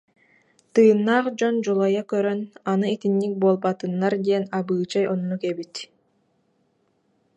[0.73, 5.75] Тыыннаах дьон дьулайа көрөн, аны итинник буолбатыннар диэн абыычай оннук эбит